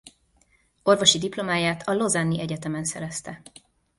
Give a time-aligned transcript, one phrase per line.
[0.83, 3.41] Orvosi diplomáját a lausanne-i egyetemen szerezte.